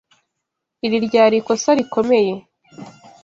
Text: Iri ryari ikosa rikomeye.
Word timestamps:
Iri 0.85 0.97
ryari 1.05 1.35
ikosa 1.39 1.69
rikomeye. 1.77 2.33